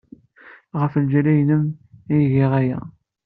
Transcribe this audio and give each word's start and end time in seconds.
Ɣef 0.79 0.93
lǧal-nnem 1.03 1.63
ay 2.13 2.23
giɣ 2.33 2.51
aya. 2.61 2.79